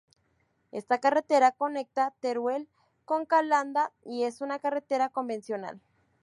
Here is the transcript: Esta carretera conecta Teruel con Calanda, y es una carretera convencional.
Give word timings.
Esta 0.71 0.97
carretera 0.99 1.51
conecta 1.51 2.11
Teruel 2.21 2.67
con 3.05 3.27
Calanda, 3.27 3.91
y 4.03 4.23
es 4.23 4.41
una 4.41 4.57
carretera 4.57 5.09
convencional. 5.09 5.79